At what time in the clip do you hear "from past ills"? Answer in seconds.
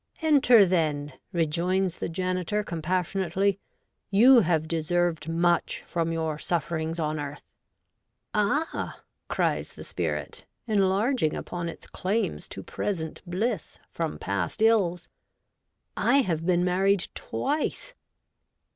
13.91-15.07